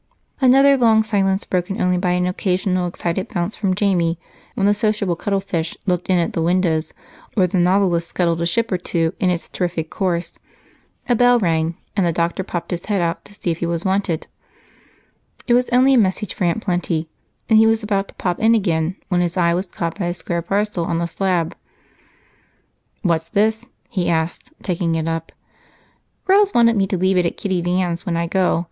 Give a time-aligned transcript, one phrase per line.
[0.39, 4.17] Another long silence, broken only by an occasional excited bounce from Jamie
[4.55, 6.91] when the sociable cuttlefish looked in at the windows
[7.37, 10.39] or the Nautilus scuttled a ship or two in its terrific course.
[11.07, 13.85] A bell rang, and the doctor popped his head out to see if he was
[13.85, 14.25] wanted.
[15.45, 17.07] It was only a message for Aunt Plenty,
[17.47, 20.15] and he was about to pop in again when his eye was caught by a
[20.15, 21.55] square parcel on the slab.
[23.03, 25.31] "What's this?" he asked, taking it up.
[26.25, 28.59] "Rose wants me to leave it at Kitty Van's when I go.